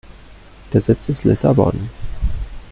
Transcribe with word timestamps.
Der 0.73 0.81
Sitz 0.81 1.09
ist 1.09 1.25
Lissabon. 1.25 1.91